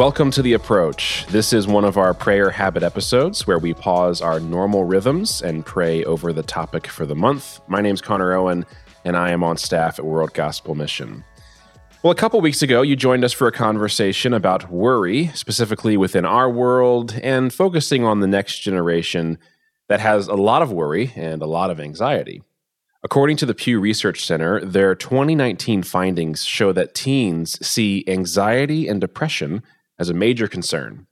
Welcome 0.00 0.30
to 0.30 0.40
The 0.40 0.54
Approach. 0.54 1.26
This 1.26 1.52
is 1.52 1.66
one 1.66 1.84
of 1.84 1.98
our 1.98 2.14
prayer 2.14 2.48
habit 2.48 2.82
episodes 2.82 3.46
where 3.46 3.58
we 3.58 3.74
pause 3.74 4.22
our 4.22 4.40
normal 4.40 4.84
rhythms 4.84 5.42
and 5.42 5.66
pray 5.66 6.04
over 6.04 6.32
the 6.32 6.42
topic 6.42 6.86
for 6.86 7.04
the 7.04 7.14
month. 7.14 7.60
My 7.68 7.82
name's 7.82 8.00
Connor 8.00 8.32
Owen, 8.32 8.64
and 9.04 9.14
I 9.14 9.28
am 9.30 9.44
on 9.44 9.58
staff 9.58 9.98
at 9.98 10.06
World 10.06 10.32
Gospel 10.32 10.74
Mission. 10.74 11.22
Well, 12.02 12.12
a 12.12 12.16
couple 12.16 12.40
weeks 12.40 12.62
ago, 12.62 12.80
you 12.80 12.96
joined 12.96 13.26
us 13.26 13.34
for 13.34 13.46
a 13.46 13.52
conversation 13.52 14.32
about 14.32 14.72
worry, 14.72 15.26
specifically 15.34 15.98
within 15.98 16.24
our 16.24 16.48
world, 16.48 17.20
and 17.22 17.52
focusing 17.52 18.02
on 18.02 18.20
the 18.20 18.26
next 18.26 18.60
generation 18.60 19.36
that 19.90 20.00
has 20.00 20.28
a 20.28 20.34
lot 20.34 20.62
of 20.62 20.72
worry 20.72 21.12
and 21.14 21.42
a 21.42 21.46
lot 21.46 21.68
of 21.68 21.78
anxiety. 21.78 22.42
According 23.02 23.36
to 23.36 23.44
the 23.44 23.54
Pew 23.54 23.78
Research 23.78 24.24
Center, 24.24 24.64
their 24.64 24.94
2019 24.94 25.82
findings 25.82 26.42
show 26.42 26.72
that 26.72 26.94
teens 26.94 27.58
see 27.66 28.02
anxiety 28.08 28.88
and 28.88 28.98
depression 28.98 29.62
as 30.00 30.08
a 30.08 30.14
major 30.14 30.48
concern. 30.48 31.06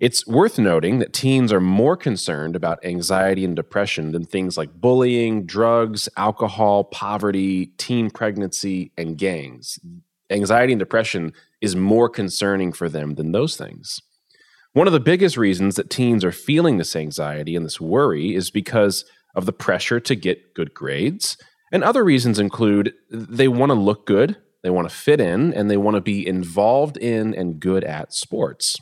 It's 0.00 0.26
worth 0.26 0.58
noting 0.58 0.98
that 0.98 1.12
teens 1.12 1.52
are 1.52 1.60
more 1.60 1.96
concerned 1.96 2.56
about 2.56 2.84
anxiety 2.84 3.44
and 3.44 3.54
depression 3.54 4.10
than 4.10 4.24
things 4.24 4.56
like 4.56 4.80
bullying, 4.80 5.46
drugs, 5.46 6.08
alcohol, 6.16 6.82
poverty, 6.82 7.66
teen 7.78 8.10
pregnancy, 8.10 8.90
and 8.98 9.16
gangs. 9.16 9.78
Anxiety 10.28 10.72
and 10.72 10.80
depression 10.80 11.32
is 11.60 11.76
more 11.76 12.08
concerning 12.08 12.72
for 12.72 12.88
them 12.88 13.14
than 13.14 13.30
those 13.30 13.56
things. 13.56 14.00
One 14.72 14.88
of 14.88 14.92
the 14.92 14.98
biggest 14.98 15.36
reasons 15.36 15.76
that 15.76 15.90
teens 15.90 16.24
are 16.24 16.32
feeling 16.32 16.78
this 16.78 16.96
anxiety 16.96 17.54
and 17.54 17.64
this 17.64 17.80
worry 17.80 18.34
is 18.34 18.50
because 18.50 19.04
of 19.36 19.46
the 19.46 19.52
pressure 19.52 20.00
to 20.00 20.14
get 20.16 20.54
good 20.54 20.74
grades. 20.74 21.36
And 21.70 21.84
other 21.84 22.02
reasons 22.02 22.38
include 22.38 22.94
they 23.10 23.46
want 23.46 23.70
to 23.70 23.74
look 23.74 24.06
good, 24.06 24.36
they 24.62 24.70
want 24.70 24.88
to 24.88 24.94
fit 24.94 25.20
in, 25.20 25.52
and 25.52 25.70
they 25.70 25.76
want 25.76 25.96
to 25.96 26.00
be 26.00 26.26
involved 26.26 26.96
in 26.96 27.34
and 27.34 27.60
good 27.60 27.84
at 27.84 28.12
sports. 28.12 28.76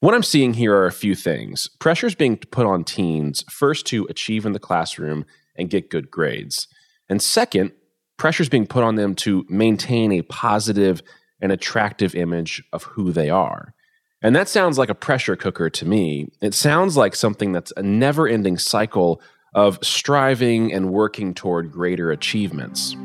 What 0.00 0.14
I'm 0.14 0.22
seeing 0.22 0.54
here 0.54 0.74
are 0.74 0.86
a 0.86 0.92
few 0.92 1.14
things. 1.14 1.68
Pressures 1.78 2.14
being 2.14 2.36
put 2.36 2.66
on 2.66 2.84
teens, 2.84 3.44
first 3.50 3.86
to 3.86 4.06
achieve 4.10 4.44
in 4.44 4.52
the 4.52 4.58
classroom 4.58 5.24
and 5.56 5.70
get 5.70 5.90
good 5.90 6.10
grades. 6.10 6.68
And 7.08 7.22
second, 7.22 7.72
pressures 8.18 8.48
being 8.48 8.66
put 8.66 8.84
on 8.84 8.96
them 8.96 9.14
to 9.16 9.46
maintain 9.48 10.12
a 10.12 10.22
positive 10.22 11.02
and 11.40 11.52
attractive 11.52 12.14
image 12.14 12.62
of 12.72 12.82
who 12.84 13.12
they 13.12 13.30
are. 13.30 13.74
And 14.22 14.34
that 14.36 14.48
sounds 14.48 14.78
like 14.78 14.88
a 14.88 14.94
pressure 14.94 15.36
cooker 15.36 15.68
to 15.70 15.86
me. 15.86 16.28
It 16.40 16.54
sounds 16.54 16.96
like 16.96 17.14
something 17.14 17.52
that's 17.52 17.72
a 17.76 17.82
never 17.82 18.26
ending 18.26 18.58
cycle 18.58 19.20
of 19.54 19.78
striving 19.82 20.72
and 20.72 20.90
working 20.90 21.34
toward 21.34 21.70
greater 21.70 22.10
achievements. 22.10 22.96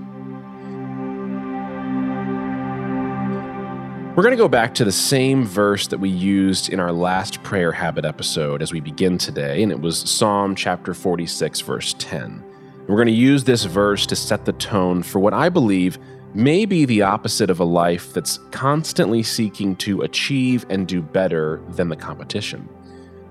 We're 4.19 4.23
going 4.23 4.35
to 4.35 4.43
go 4.43 4.49
back 4.49 4.73
to 4.73 4.83
the 4.83 4.91
same 4.91 5.45
verse 5.45 5.87
that 5.87 5.97
we 5.97 6.09
used 6.09 6.73
in 6.73 6.81
our 6.81 6.91
last 6.91 7.41
prayer 7.41 7.71
habit 7.71 8.03
episode 8.03 8.61
as 8.61 8.73
we 8.73 8.81
begin 8.81 9.17
today, 9.17 9.63
and 9.63 9.71
it 9.71 9.79
was 9.79 9.97
Psalm 9.97 10.55
chapter 10.55 10.93
46, 10.93 11.61
verse 11.61 11.95
10. 11.99 12.23
And 12.23 12.89
we're 12.89 12.97
going 12.97 13.07
to 13.07 13.13
use 13.13 13.45
this 13.45 13.63
verse 13.63 14.05
to 14.07 14.17
set 14.17 14.43
the 14.43 14.51
tone 14.51 15.03
for 15.03 15.21
what 15.21 15.33
I 15.33 15.47
believe 15.47 15.97
may 16.33 16.65
be 16.65 16.83
the 16.83 17.01
opposite 17.01 17.49
of 17.49 17.61
a 17.61 17.63
life 17.63 18.11
that's 18.11 18.39
constantly 18.51 19.23
seeking 19.23 19.73
to 19.77 20.01
achieve 20.01 20.65
and 20.69 20.85
do 20.85 21.01
better 21.01 21.61
than 21.69 21.87
the 21.87 21.95
competition. 21.95 22.67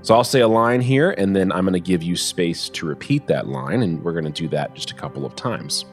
So 0.00 0.14
I'll 0.14 0.24
say 0.24 0.40
a 0.40 0.48
line 0.48 0.80
here, 0.80 1.10
and 1.18 1.36
then 1.36 1.52
I'm 1.52 1.66
going 1.66 1.74
to 1.74 1.80
give 1.80 2.02
you 2.02 2.16
space 2.16 2.70
to 2.70 2.86
repeat 2.86 3.26
that 3.26 3.46
line, 3.46 3.82
and 3.82 4.02
we're 4.02 4.18
going 4.18 4.24
to 4.24 4.30
do 4.30 4.48
that 4.48 4.74
just 4.74 4.90
a 4.90 4.94
couple 4.94 5.26
of 5.26 5.36
times. 5.36 5.84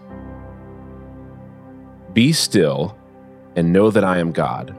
Be 2.14 2.32
still 2.32 2.98
and 3.58 3.74
know 3.74 3.92
that 3.92 4.06
I 4.06 4.20
am 4.20 4.32
God. 4.32 4.74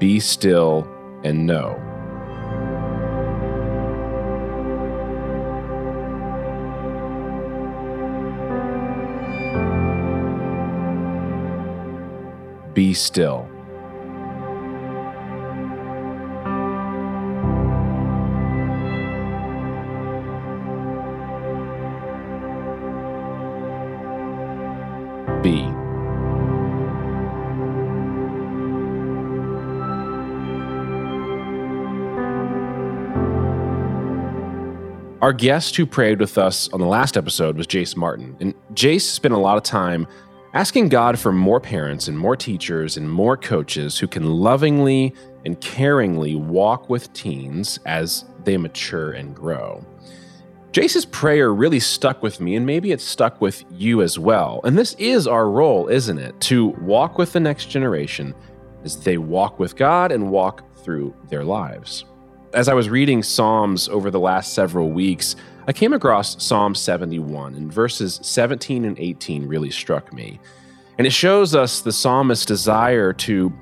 Be 0.00 0.18
still 0.18 0.88
and 1.24 1.46
know. 1.46 1.76
Be 12.72 12.94
still. 12.94 13.46
Our 35.22 35.34
guest 35.34 35.76
who 35.76 35.84
prayed 35.84 36.18
with 36.18 36.38
us 36.38 36.70
on 36.72 36.80
the 36.80 36.86
last 36.86 37.14
episode 37.14 37.58
was 37.58 37.66
Jace 37.66 37.94
Martin. 37.94 38.34
And 38.40 38.54
Jace 38.72 39.02
spent 39.02 39.34
a 39.34 39.38
lot 39.38 39.58
of 39.58 39.62
time 39.62 40.06
asking 40.54 40.88
God 40.88 41.18
for 41.18 41.30
more 41.30 41.60
parents 41.60 42.08
and 42.08 42.18
more 42.18 42.36
teachers 42.36 42.96
and 42.96 43.10
more 43.10 43.36
coaches 43.36 43.98
who 43.98 44.08
can 44.08 44.24
lovingly 44.24 45.14
and 45.44 45.60
caringly 45.60 46.36
walk 46.36 46.88
with 46.88 47.12
teens 47.12 47.78
as 47.84 48.24
they 48.44 48.56
mature 48.56 49.12
and 49.12 49.36
grow. 49.36 49.84
Jace's 50.72 51.04
prayer 51.04 51.52
really 51.52 51.80
stuck 51.80 52.22
with 52.22 52.40
me, 52.40 52.56
and 52.56 52.64
maybe 52.64 52.90
it 52.90 53.00
stuck 53.02 53.42
with 53.42 53.62
you 53.70 54.00
as 54.00 54.18
well. 54.18 54.62
And 54.64 54.78
this 54.78 54.94
is 54.94 55.26
our 55.26 55.50
role, 55.50 55.88
isn't 55.88 56.18
it? 56.18 56.40
To 56.42 56.68
walk 56.80 57.18
with 57.18 57.34
the 57.34 57.40
next 57.40 57.66
generation 57.66 58.34
as 58.84 58.96
they 59.04 59.18
walk 59.18 59.58
with 59.58 59.76
God 59.76 60.12
and 60.12 60.30
walk 60.30 60.64
through 60.76 61.14
their 61.28 61.44
lives 61.44 62.06
as 62.52 62.68
I 62.68 62.74
was 62.74 62.88
reading 62.88 63.22
Psalms 63.22 63.88
over 63.88 64.10
the 64.10 64.18
last 64.18 64.54
several 64.54 64.90
weeks, 64.90 65.36
I 65.68 65.72
came 65.72 65.92
across 65.92 66.42
Psalm 66.42 66.74
71, 66.74 67.54
and 67.54 67.72
verses 67.72 68.18
17 68.22 68.84
and 68.84 68.98
18 68.98 69.46
really 69.46 69.70
struck 69.70 70.12
me. 70.12 70.40
And 70.98 71.06
it 71.06 71.12
shows 71.12 71.54
us 71.54 71.80
the 71.80 71.92
psalmist's 71.92 72.44
desire 72.44 73.12
to 73.14 73.52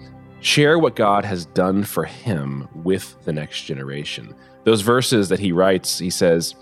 share 0.41 0.79
what 0.79 0.97
God 0.97 1.25
has 1.25 1.47
done 1.47 1.85
for 1.85 2.05
him 2.05 2.69
with 2.75 3.17
the 3.25 3.33
next 3.33 3.63
generation. 3.63 4.35
Those 4.65 4.81
verses 4.81 5.29
that 5.29 5.39
he 5.39 5.53
writes, 5.53 5.99
he 5.99 6.11
says, 6.11 6.55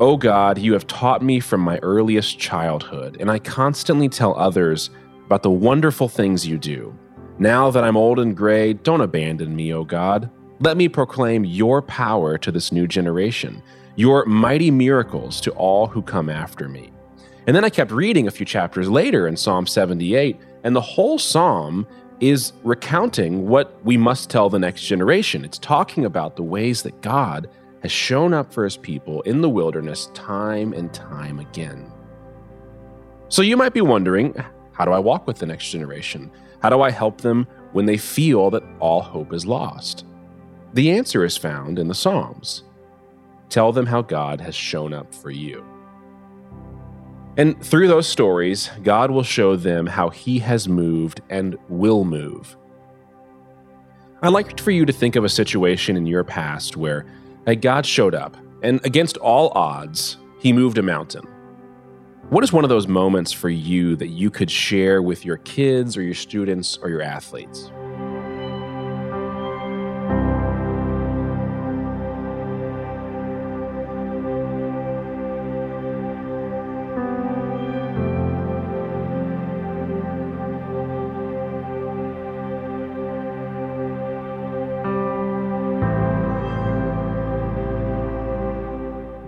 Oh 0.00 0.16
God, 0.16 0.58
you 0.58 0.72
have 0.72 0.86
taught 0.86 1.22
me 1.22 1.40
from 1.40 1.60
my 1.60 1.78
earliest 1.78 2.38
childhood, 2.38 3.16
and 3.20 3.30
I 3.30 3.38
constantly 3.38 4.08
tell 4.08 4.36
others 4.36 4.90
about 5.26 5.42
the 5.42 5.50
wonderful 5.50 6.08
things 6.08 6.46
you 6.46 6.58
do. 6.58 6.96
Now 7.38 7.70
that 7.70 7.84
I'm 7.84 7.96
old 7.96 8.18
and 8.18 8.36
gray, 8.36 8.72
don't 8.72 9.00
abandon 9.00 9.54
me, 9.54 9.72
O 9.72 9.84
God. 9.84 10.30
Let 10.58 10.78
me 10.78 10.88
proclaim 10.88 11.44
your 11.44 11.82
power 11.82 12.38
to 12.38 12.50
this 12.50 12.72
new 12.72 12.86
generation, 12.86 13.62
your 13.94 14.24
mighty 14.24 14.70
miracles 14.70 15.38
to 15.42 15.50
all 15.50 15.86
who 15.86 16.00
come 16.00 16.30
after 16.30 16.66
me. 16.66 16.92
And 17.46 17.54
then 17.54 17.62
I 17.62 17.68
kept 17.68 17.90
reading 17.90 18.26
a 18.26 18.30
few 18.30 18.46
chapters 18.46 18.88
later 18.88 19.28
in 19.28 19.36
Psalm 19.36 19.66
78, 19.66 20.38
and 20.64 20.74
the 20.74 20.80
whole 20.80 21.18
psalm 21.18 21.86
is 22.20 22.54
recounting 22.64 23.46
what 23.46 23.84
we 23.84 23.98
must 23.98 24.30
tell 24.30 24.48
the 24.48 24.58
next 24.58 24.84
generation. 24.84 25.44
It's 25.44 25.58
talking 25.58 26.06
about 26.06 26.36
the 26.36 26.42
ways 26.42 26.82
that 26.84 27.02
God 27.02 27.50
has 27.82 27.92
shown 27.92 28.32
up 28.32 28.50
for 28.50 28.64
his 28.64 28.78
people 28.78 29.20
in 29.22 29.42
the 29.42 29.50
wilderness 29.50 30.08
time 30.14 30.72
and 30.72 30.92
time 30.94 31.38
again. 31.38 31.92
So 33.28 33.42
you 33.42 33.58
might 33.58 33.74
be 33.74 33.82
wondering 33.82 34.34
how 34.72 34.86
do 34.86 34.92
I 34.92 34.98
walk 34.98 35.26
with 35.26 35.38
the 35.38 35.46
next 35.46 35.70
generation? 35.70 36.30
How 36.60 36.70
do 36.70 36.80
I 36.80 36.90
help 36.90 37.20
them 37.20 37.46
when 37.72 37.84
they 37.84 37.98
feel 37.98 38.48
that 38.50 38.62
all 38.80 39.02
hope 39.02 39.34
is 39.34 39.44
lost? 39.44 40.06
The 40.76 40.90
answer 40.90 41.24
is 41.24 41.38
found 41.38 41.78
in 41.78 41.88
the 41.88 41.94
Psalms. 41.94 42.62
Tell 43.48 43.72
them 43.72 43.86
how 43.86 44.02
God 44.02 44.42
has 44.42 44.54
shown 44.54 44.92
up 44.92 45.14
for 45.14 45.30
you. 45.30 45.64
And 47.38 47.58
through 47.64 47.88
those 47.88 48.06
stories, 48.06 48.70
God 48.82 49.10
will 49.10 49.22
show 49.22 49.56
them 49.56 49.86
how 49.86 50.10
He 50.10 50.38
has 50.40 50.68
moved 50.68 51.22
and 51.30 51.56
will 51.70 52.04
move. 52.04 52.58
I'd 54.20 54.34
like 54.34 54.60
for 54.60 54.70
you 54.70 54.84
to 54.84 54.92
think 54.92 55.16
of 55.16 55.24
a 55.24 55.30
situation 55.30 55.96
in 55.96 56.04
your 56.04 56.24
past 56.24 56.76
where 56.76 57.06
God 57.58 57.86
showed 57.86 58.14
up, 58.14 58.36
and 58.62 58.84
against 58.84 59.16
all 59.16 59.52
odds, 59.54 60.18
He 60.40 60.52
moved 60.52 60.76
a 60.76 60.82
mountain. 60.82 61.26
What 62.28 62.44
is 62.44 62.52
one 62.52 62.64
of 62.64 62.70
those 62.70 62.86
moments 62.86 63.32
for 63.32 63.48
you 63.48 63.96
that 63.96 64.08
you 64.08 64.28
could 64.28 64.50
share 64.50 65.00
with 65.00 65.24
your 65.24 65.38
kids 65.38 65.96
or 65.96 66.02
your 66.02 66.12
students 66.12 66.76
or 66.82 66.90
your 66.90 67.00
athletes? 67.00 67.70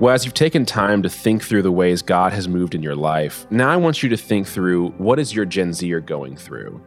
Well, 0.00 0.14
as 0.14 0.24
you've 0.24 0.34
taken 0.34 0.64
time 0.64 1.02
to 1.02 1.08
think 1.08 1.42
through 1.42 1.62
the 1.62 1.72
ways 1.72 2.02
God 2.02 2.32
has 2.32 2.46
moved 2.46 2.76
in 2.76 2.84
your 2.84 2.94
life, 2.94 3.50
now 3.50 3.68
I 3.68 3.74
want 3.74 4.00
you 4.00 4.08
to 4.10 4.16
think 4.16 4.46
through 4.46 4.90
what 4.90 5.18
is 5.18 5.34
your 5.34 5.44
Gen 5.44 5.72
Zer 5.72 5.98
going 5.98 6.36
through? 6.36 6.80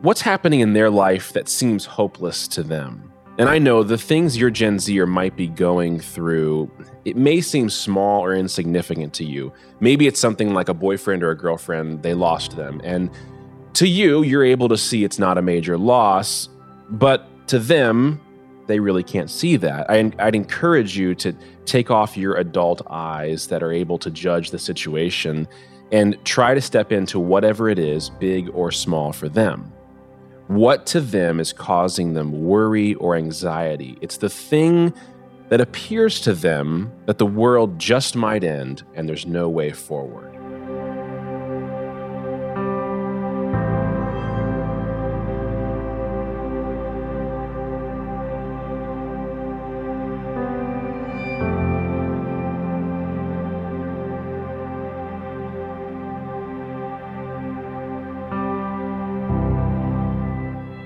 What's 0.00 0.22
happening 0.22 0.60
in 0.60 0.72
their 0.72 0.88
life 0.88 1.34
that 1.34 1.50
seems 1.50 1.84
hopeless 1.84 2.48
to 2.48 2.62
them? 2.62 3.12
And 3.36 3.46
I 3.46 3.58
know 3.58 3.82
the 3.82 3.98
things 3.98 4.38
your 4.38 4.48
Gen 4.48 4.78
Zer 4.78 5.04
might 5.04 5.36
be 5.36 5.46
going 5.46 6.00
through, 6.00 6.70
it 7.04 7.14
may 7.14 7.42
seem 7.42 7.68
small 7.68 8.24
or 8.24 8.34
insignificant 8.34 9.12
to 9.14 9.24
you. 9.24 9.52
Maybe 9.80 10.06
it's 10.06 10.18
something 10.18 10.54
like 10.54 10.70
a 10.70 10.74
boyfriend 10.74 11.22
or 11.22 11.32
a 11.32 11.36
girlfriend, 11.36 12.02
they 12.02 12.14
lost 12.14 12.56
them. 12.56 12.80
And 12.84 13.10
to 13.74 13.86
you, 13.86 14.22
you're 14.22 14.44
able 14.44 14.70
to 14.70 14.78
see 14.78 15.04
it's 15.04 15.18
not 15.18 15.36
a 15.36 15.42
major 15.42 15.76
loss, 15.76 16.48
but 16.88 17.28
to 17.48 17.58
them, 17.58 18.18
they 18.72 18.80
really 18.80 19.02
can't 19.02 19.28
see 19.28 19.56
that. 19.56 19.90
I, 19.90 20.02
would 20.02 20.34
encourage 20.34 20.96
you 20.96 21.14
to 21.16 21.34
take 21.66 21.90
off 21.90 22.16
your 22.16 22.36
adult 22.36 22.80
eyes 22.88 23.48
that 23.48 23.62
are 23.62 23.70
able 23.70 23.98
to 23.98 24.10
judge 24.10 24.50
the 24.50 24.58
situation 24.58 25.46
and 25.92 26.16
try 26.24 26.54
to 26.54 26.60
step 26.62 26.90
into 26.90 27.20
whatever 27.20 27.68
it 27.68 27.78
is, 27.78 28.08
big 28.08 28.48
or 28.54 28.72
small, 28.72 29.12
for 29.12 29.28
them. 29.28 29.70
What 30.46 30.86
to 30.86 31.02
them 31.02 31.38
is 31.38 31.52
causing 31.52 32.14
them 32.14 32.44
worry 32.46 32.94
or 32.94 33.14
anxiety? 33.14 33.98
It's 34.00 34.16
the 34.16 34.30
thing 34.30 34.94
that 35.50 35.60
appears 35.60 36.22
to 36.22 36.32
them 36.32 36.90
that 37.04 37.18
the 37.18 37.26
world 37.26 37.78
just 37.78 38.16
might 38.16 38.42
end 38.42 38.84
and 38.94 39.06
there's 39.06 39.26
no 39.26 39.50
way 39.50 39.70
forward. 39.70 40.41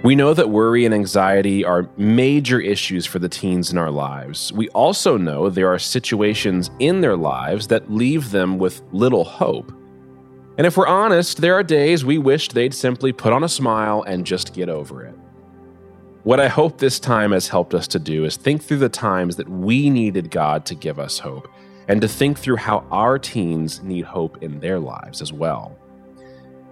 We 0.07 0.15
know 0.15 0.35
that 0.35 0.51
worry 0.51 0.85
and 0.85 0.95
anxiety 0.95 1.65
are 1.65 1.91
major 1.97 2.61
issues 2.61 3.07
for 3.07 3.19
the 3.19 3.29
teens 3.29 3.73
in 3.73 3.77
our 3.77 3.91
lives. 3.91 4.53
We 4.53 4.69
also 4.69 5.17
know 5.17 5.51
there 5.51 5.67
are 5.67 5.81
situations 5.81 6.71
in 6.79 7.01
their 7.01 7.17
lives 7.17 7.67
that 7.67 7.91
leave 7.91 8.31
them 8.31 8.57
with 8.57 8.83
little 8.93 9.25
hope. 9.25 9.73
And 10.59 10.65
if 10.65 10.77
we're 10.77 10.87
honest, 10.87 11.39
there 11.39 11.55
are 11.55 11.65
days 11.65 12.05
we 12.05 12.19
wished 12.19 12.55
they'd 12.55 12.73
simply 12.73 13.11
put 13.11 13.33
on 13.33 13.43
a 13.43 13.49
smile 13.49 14.05
and 14.05 14.25
just 14.25 14.55
get 14.55 14.69
over 14.69 15.05
it. 15.05 15.17
What 16.23 16.39
I 16.39 16.47
hope 16.47 16.79
this 16.79 17.01
time 17.01 17.33
has 17.33 17.49
helped 17.49 17.75
us 17.75 17.89
to 17.89 17.99
do 17.99 18.25
is 18.25 18.37
think 18.37 18.63
through 18.63 18.79
the 18.79 18.89
times 18.89 19.35
that 19.35 19.49
we 19.49 19.91
needed 19.91 20.31
God 20.31 20.65
to 20.67 20.77
give 20.77 21.01
us 21.01 21.19
hope, 21.19 21.49
and 21.89 22.01
to 22.01 22.07
think 22.07 22.39
through 22.39 22.59
how 22.59 22.87
our 22.93 23.19
teens 23.19 23.83
need 23.83 24.05
hope 24.05 24.41
in 24.41 24.61
their 24.61 24.79
lives 24.79 25.21
as 25.21 25.33
well. 25.33 25.77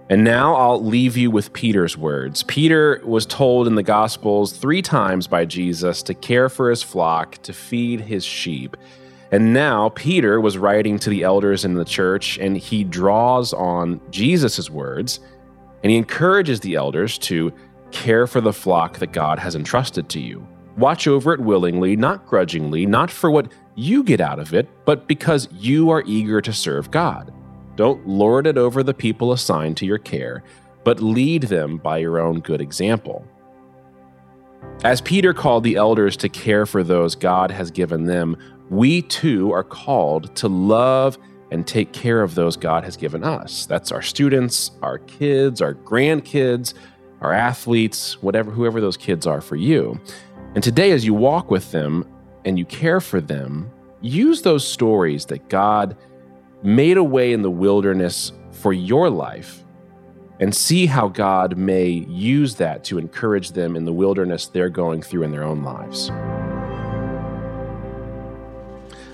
And 0.09 0.23
now 0.23 0.53
I'll 0.53 0.83
leave 0.83 1.17
you 1.17 1.31
with 1.31 1.51
Peter's 1.53 1.97
words. 1.97 2.43
Peter 2.43 3.01
was 3.03 3.25
told 3.25 3.65
in 3.65 3.73
the 3.73 3.81
Gospels 3.81 4.51
three 4.51 4.83
times 4.83 5.25
by 5.25 5.45
Jesus 5.45 6.03
to 6.03 6.13
care 6.13 6.47
for 6.47 6.69
his 6.69 6.83
flock, 6.83 7.41
to 7.41 7.53
feed 7.53 8.01
his 8.01 8.23
sheep. 8.23 8.77
And 9.31 9.51
now 9.51 9.89
Peter 9.89 10.39
was 10.39 10.59
writing 10.59 10.99
to 10.99 11.09
the 11.09 11.23
elders 11.23 11.65
in 11.65 11.73
the 11.73 11.83
church, 11.83 12.37
and 12.37 12.55
he 12.55 12.83
draws 12.83 13.51
on 13.51 13.99
Jesus' 14.11 14.69
words, 14.69 15.19
and 15.83 15.89
he 15.89 15.97
encourages 15.97 16.59
the 16.59 16.75
elders 16.75 17.17
to 17.19 17.51
care 17.91 18.27
for 18.27 18.41
the 18.41 18.53
flock 18.53 18.99
that 18.99 19.11
God 19.11 19.39
has 19.39 19.55
entrusted 19.55 20.07
to 20.09 20.19
you. 20.19 20.47
Watch 20.77 21.07
over 21.07 21.33
it 21.33 21.39
willingly, 21.39 21.95
not 21.95 22.27
grudgingly, 22.27 22.85
not 22.85 23.09
for 23.09 23.31
what 23.31 23.51
you 23.73 24.03
get 24.03 24.21
out 24.21 24.39
of 24.39 24.53
it, 24.53 24.69
but 24.85 25.07
because 25.07 25.49
you 25.51 25.89
are 25.89 26.03
eager 26.05 26.41
to 26.41 26.53
serve 26.53 26.91
God. 26.91 27.33
Don't 27.75 28.07
lord 28.07 28.47
it 28.47 28.57
over 28.57 28.83
the 28.83 28.93
people 28.93 29.31
assigned 29.31 29.77
to 29.77 29.85
your 29.85 29.97
care, 29.97 30.43
but 30.83 31.01
lead 31.01 31.43
them 31.43 31.77
by 31.77 31.97
your 31.97 32.19
own 32.19 32.39
good 32.39 32.61
example. 32.61 33.25
As 34.83 35.01
Peter 35.01 35.33
called 35.33 35.63
the 35.63 35.75
elders 35.75 36.17
to 36.17 36.29
care 36.29 36.65
for 36.65 36.83
those 36.83 37.15
God 37.15 37.51
has 37.51 37.71
given 37.71 38.05
them, 38.05 38.37
we 38.69 39.01
too 39.01 39.51
are 39.51 39.63
called 39.63 40.35
to 40.37 40.47
love 40.47 41.17
and 41.51 41.65
take 41.67 41.93
care 41.93 42.21
of 42.21 42.35
those 42.35 42.57
God 42.57 42.83
has 42.83 42.97
given 42.97 43.23
us. 43.23 43.65
That's 43.65 43.91
our 43.91 44.01
students, 44.01 44.71
our 44.81 44.97
kids, 44.97 45.61
our 45.61 45.73
grandkids, 45.73 46.73
our 47.21 47.33
athletes, 47.33 48.21
whatever 48.21 48.51
whoever 48.51 48.81
those 48.81 48.97
kids 48.97 49.27
are 49.27 49.41
for 49.41 49.55
you. 49.55 49.99
And 50.55 50.63
today 50.63 50.91
as 50.91 51.05
you 51.05 51.13
walk 51.13 51.51
with 51.51 51.71
them 51.71 52.07
and 52.45 52.57
you 52.57 52.65
care 52.65 52.99
for 52.99 53.21
them, 53.21 53.71
use 54.01 54.41
those 54.41 54.67
stories 54.67 55.25
that 55.27 55.49
God 55.49 55.95
made 56.65 56.97
a 56.97 57.03
way 57.03 57.31
in 57.31 57.43
the 57.43 57.51
wilderness 57.51 58.31
for 58.51 58.73
your 58.73 59.09
life 59.09 59.63
and 60.39 60.53
see 60.53 60.85
how 60.87 61.07
God 61.07 61.57
may 61.57 61.87
use 61.87 62.55
that 62.55 62.83
to 62.85 62.97
encourage 62.97 63.51
them 63.51 63.75
in 63.75 63.85
the 63.85 63.93
wilderness 63.93 64.47
they're 64.47 64.69
going 64.69 65.01
through 65.01 65.23
in 65.23 65.31
their 65.31 65.43
own 65.43 65.63
lives. 65.63 66.09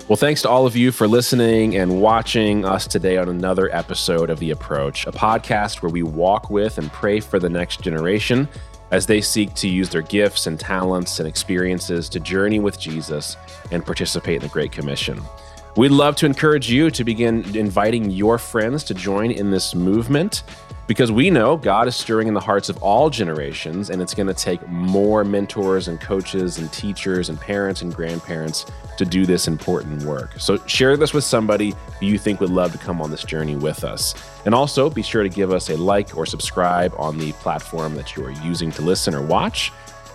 Well, 0.07 0.17
thanks 0.17 0.41
to 0.41 0.49
all 0.49 0.65
of 0.65 0.75
you 0.75 0.91
for 0.91 1.07
listening 1.07 1.77
and 1.77 2.01
watching 2.01 2.65
us 2.65 2.87
today 2.87 3.17
on 3.17 3.29
another 3.29 3.73
episode 3.73 4.29
of 4.29 4.39
The 4.39 4.51
Approach, 4.51 5.05
a 5.05 5.11
podcast 5.11 5.81
where 5.81 5.91
we 5.91 6.03
walk 6.03 6.49
with 6.49 6.77
and 6.77 6.91
pray 6.91 7.19
for 7.19 7.39
the 7.39 7.49
next 7.49 7.81
generation 7.81 8.47
as 8.91 9.05
they 9.05 9.21
seek 9.21 9.53
to 9.55 9.69
use 9.69 9.89
their 9.89 10.01
gifts 10.01 10.47
and 10.47 10.59
talents 10.59 11.19
and 11.19 11.27
experiences 11.27 12.09
to 12.09 12.19
journey 12.19 12.59
with 12.59 12.79
Jesus 12.79 13.37
and 13.71 13.85
participate 13.85 14.37
in 14.37 14.41
the 14.41 14.49
Great 14.49 14.71
Commission. 14.71 15.21
We'd 15.77 15.91
love 15.91 16.17
to 16.17 16.25
encourage 16.25 16.69
you 16.69 16.91
to 16.91 17.03
begin 17.05 17.55
inviting 17.55 18.11
your 18.11 18.37
friends 18.37 18.83
to 18.85 18.93
join 18.93 19.31
in 19.31 19.51
this 19.51 19.73
movement 19.73 20.43
because 20.85 21.13
we 21.13 21.29
know 21.29 21.55
God 21.55 21.87
is 21.87 21.95
stirring 21.95 22.27
in 22.27 22.33
the 22.33 22.41
hearts 22.41 22.67
of 22.67 22.75
all 22.83 23.09
generations, 23.09 23.89
and 23.89 24.01
it's 24.01 24.13
going 24.13 24.27
to 24.27 24.33
take 24.33 24.67
more 24.67 25.23
mentors 25.23 25.87
and 25.87 26.01
coaches 26.01 26.57
and 26.57 26.69
teachers 26.73 27.29
and 27.29 27.39
parents 27.39 27.83
and 27.83 27.95
grandparents 27.95 28.65
to 28.97 29.05
do 29.05 29.25
this 29.25 29.47
important 29.47 30.03
work. 30.03 30.31
So, 30.37 30.57
share 30.67 30.97
this 30.97 31.13
with 31.13 31.23
somebody 31.23 31.73
you 32.01 32.17
think 32.17 32.41
would 32.41 32.49
love 32.49 32.73
to 32.73 32.77
come 32.77 33.01
on 33.01 33.09
this 33.09 33.23
journey 33.23 33.55
with 33.55 33.85
us. 33.85 34.13
And 34.45 34.53
also, 34.53 34.89
be 34.89 35.01
sure 35.01 35.23
to 35.23 35.29
give 35.29 35.53
us 35.53 35.69
a 35.69 35.77
like 35.77 36.17
or 36.17 36.25
subscribe 36.25 36.93
on 36.97 37.17
the 37.17 37.31
platform 37.33 37.95
that 37.95 38.17
you 38.17 38.25
are 38.25 38.31
using 38.31 38.71
to 38.71 38.81
listen 38.81 39.15
or 39.15 39.21
watch 39.21 39.71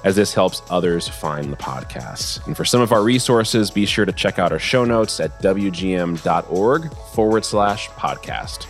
as 0.07 0.15
this 0.15 0.33
helps 0.33 0.63
others 0.71 1.09
find 1.09 1.53
the 1.53 1.57
podcast. 1.57 2.47
And 2.47 2.57
for 2.57 2.65
some 2.65 2.81
of 2.81 2.93
our 2.93 3.03
resources, 3.03 3.73
be 3.73 3.85
sure 3.85 4.05
to 4.05 4.13
check 4.13 4.39
out 4.39 4.53
our 4.53 4.59
show 4.61 4.85
notes 4.85 5.19
at 5.19 5.37
wgm.org 5.43 6.95
forward 7.13 7.45
slash 7.45 7.89
podcast. 7.91 8.67